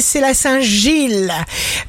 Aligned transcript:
c'est 0.00 0.20
la 0.20 0.34
Saint-Gilles. 0.34 1.32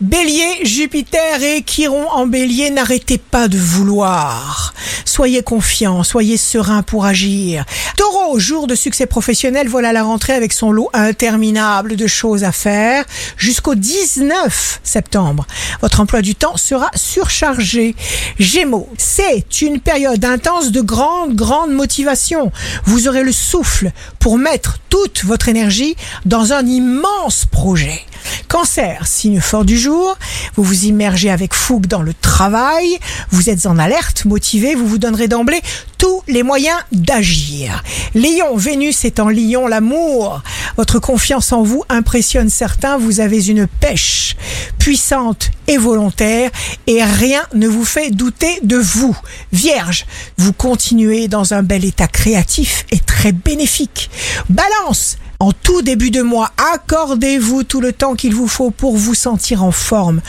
Bélier, 0.01 0.65
Jupiter 0.65 1.41
et 1.41 1.63
Chiron 1.63 2.09
en 2.11 2.27
bélier, 2.27 2.69
n'arrêtez 2.69 3.17
pas 3.17 3.47
de 3.47 3.57
vouloir. 3.57 4.73
Soyez 5.19 5.43
confiant, 5.43 6.03
soyez 6.03 6.37
serein 6.37 6.81
pour 6.81 7.03
agir. 7.03 7.65
Taureau, 7.97 8.39
jour 8.39 8.67
de 8.67 8.73
succès 8.73 9.05
professionnel, 9.05 9.67
voilà 9.67 9.91
la 9.91 10.03
rentrée 10.03 10.31
avec 10.31 10.53
son 10.53 10.71
lot 10.71 10.89
interminable 10.93 11.97
de 11.97 12.07
choses 12.07 12.45
à 12.45 12.53
faire 12.53 13.03
jusqu'au 13.35 13.75
19 13.75 14.79
septembre. 14.81 15.45
Votre 15.81 15.99
emploi 15.99 16.21
du 16.21 16.35
temps 16.35 16.55
sera 16.55 16.89
surchargé. 16.95 17.95
Gémeaux, 18.39 18.87
c'est 18.97 19.61
une 19.61 19.81
période 19.81 20.23
intense 20.23 20.71
de 20.71 20.79
grande, 20.79 21.35
grande 21.35 21.73
motivation. 21.73 22.53
Vous 22.85 23.09
aurez 23.09 23.23
le 23.23 23.33
souffle 23.33 23.91
pour 24.19 24.37
mettre 24.37 24.77
toute 24.87 25.25
votre 25.25 25.49
énergie 25.49 25.97
dans 26.25 26.53
un 26.53 26.65
immense 26.65 27.45
projet. 27.45 28.05
Cancer, 28.47 29.05
signe 29.07 29.39
fort 29.39 29.65
du 29.65 29.77
jour, 29.77 30.17
vous 30.55 30.63
vous 30.63 30.85
immergez 30.85 31.29
avec 31.29 31.53
fougue 31.53 31.87
dans 31.87 32.01
le 32.01 32.13
travail, 32.13 32.97
vous 33.31 33.49
êtes 33.49 33.65
en 33.65 33.77
alerte, 33.77 34.25
motivé, 34.25 34.75
vous 34.75 34.87
vous 34.87 34.97
donnerez 34.97 35.27
d'emblée 35.27 35.61
tous 35.97 36.21
les 36.27 36.43
moyens 36.43 36.77
d'agir. 36.91 37.83
Lion, 38.15 38.55
Vénus 38.55 39.03
est 39.05 39.19
en 39.19 39.29
lion, 39.29 39.67
l'amour. 39.67 40.41
Votre 40.77 40.99
confiance 40.99 41.51
en 41.51 41.61
vous 41.61 41.83
impressionne 41.89 42.49
certains, 42.49 42.97
vous 42.97 43.19
avez 43.19 43.47
une 43.47 43.67
pêche 43.67 44.35
puissante 44.79 45.51
et 45.67 45.77
volontaire 45.77 46.49
et 46.87 47.03
rien 47.03 47.41
ne 47.53 47.67
vous 47.67 47.85
fait 47.85 48.11
douter 48.11 48.59
de 48.63 48.77
vous. 48.77 49.15
Vierge, 49.51 50.05
vous 50.37 50.53
continuez 50.53 51.27
dans 51.27 51.53
un 51.53 51.63
bel 51.63 51.85
état 51.85 52.07
créatif 52.07 52.85
et 52.91 52.99
très 52.99 53.33
bénéfique. 53.33 54.09
Balance, 54.49 55.17
en 55.39 55.53
tout 55.53 55.81
début 55.81 56.11
de 56.11 56.21
mois, 56.21 56.51
accordez-vous 56.73 57.63
tout 57.63 57.79
le 57.79 57.93
temps 57.93 58.15
qu'il 58.15 58.35
vous 58.35 58.49
faut 58.49 58.71
pour 58.71 58.97
vous 58.97 59.15
sentir 59.15 59.63
en 59.63 59.71
forme, 59.71 60.21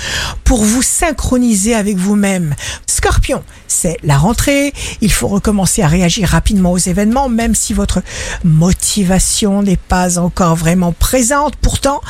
pour 0.44 0.62
vous 0.62 0.82
synchroniser 0.82 1.74
avec 1.74 1.96
vous-même. 1.96 2.54
Scorpion, 2.86 3.42
c'est 3.66 3.96
la 4.04 4.16
rentrée, 4.16 4.72
il 5.00 5.10
faut 5.10 5.26
recommencer 5.26 5.82
à 5.82 5.88
réagir 5.88 6.28
rapidement 6.28 6.70
aux 6.70 6.78
événements, 6.78 7.28
même 7.28 7.56
si 7.56 7.72
votre 7.72 8.02
motivation 8.44 9.62
n'est 9.62 9.76
pas 9.76 10.18
encore 10.18 10.54
vraiment 10.54 10.92
présente. 10.92 11.56
Pourtant, 11.56 12.00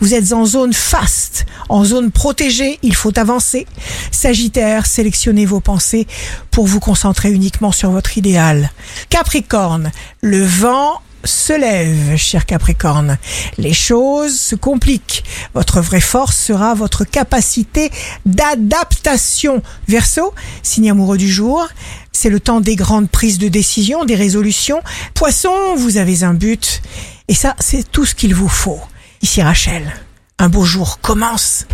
vous 0.00 0.14
êtes 0.14 0.32
en 0.32 0.44
zone 0.44 0.72
faste, 0.72 1.46
en 1.68 1.84
zone 1.84 2.10
protégée, 2.10 2.80
il 2.82 2.96
faut 2.96 3.16
avancer. 3.20 3.66
Sagittaire, 4.10 4.86
sélectionnez 4.86 5.46
vos 5.46 5.60
pensées 5.60 6.08
pour 6.50 6.66
vous 6.66 6.80
concentrer 6.80 7.30
uniquement 7.30 7.70
sur 7.70 7.90
votre 7.90 8.18
idéal. 8.18 8.72
Capricorne, 9.10 9.92
le 10.22 10.44
vent 10.44 11.00
se 11.24 11.52
lève, 11.52 12.16
cher 12.16 12.46
Capricorne. 12.46 13.18
Les 13.58 13.72
choses 13.72 14.38
se 14.38 14.54
compliquent. 14.54 15.24
Votre 15.54 15.80
vraie 15.80 16.00
force 16.00 16.36
sera 16.36 16.74
votre 16.74 17.04
capacité 17.04 17.90
d'adaptation. 18.26 19.62
Verseau, 19.86 20.34
signe 20.62 20.90
amoureux 20.90 21.18
du 21.18 21.30
jour, 21.30 21.68
c'est 22.12 22.30
le 22.30 22.40
temps 22.40 22.60
des 22.60 22.76
grandes 22.76 23.10
prises 23.10 23.38
de 23.38 23.48
décision, 23.48 24.04
des 24.04 24.14
résolutions. 24.14 24.80
Poisson, 25.14 25.76
vous 25.76 25.96
avez 25.96 26.22
un 26.22 26.34
but. 26.34 26.82
Et 27.28 27.34
ça, 27.34 27.54
c'est 27.58 27.90
tout 27.90 28.04
ce 28.04 28.14
qu'il 28.14 28.34
vous 28.34 28.48
faut. 28.48 28.80
Ici 29.22 29.42
Rachel, 29.42 29.92
un 30.38 30.48
beau 30.48 30.64
jour 30.64 31.00
commence. 31.00 31.66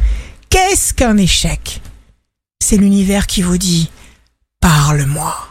Qu'est-ce 0.51 0.95
qu'un 0.95 1.17
échec? 1.17 1.81
C'est 2.63 2.77
l'univers 2.77 3.27
qui 3.27 3.43
vous 3.43 3.59
dit, 3.59 3.91
parle-moi. 4.61 5.49